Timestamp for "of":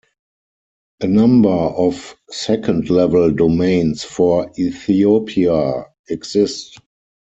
1.51-2.15